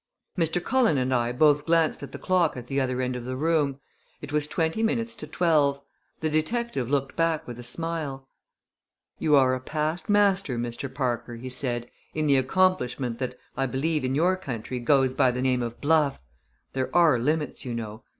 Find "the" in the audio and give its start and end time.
2.11-2.17, 2.65-2.81, 3.23-3.35, 6.21-6.29, 12.25-12.37, 15.29-15.39